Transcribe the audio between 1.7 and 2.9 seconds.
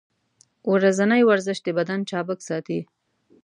بدن چابک ساتي.